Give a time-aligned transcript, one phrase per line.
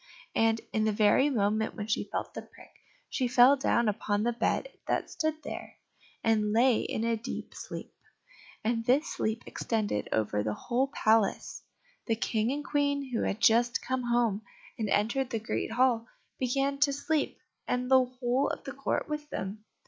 [0.33, 2.71] And, in the very moment when she felt the prick,
[3.07, 5.75] she fell down upon the bed that stood there,
[6.23, 7.93] and lay in a deep sleep.
[8.63, 11.61] And this sleep extended over the whole palace;
[12.07, 14.41] the King and Queen who had just come home,
[14.75, 16.07] and had entered the great hall,
[16.39, 17.37] began to go to sleep,
[17.67, 19.65] and the whole of the court with them.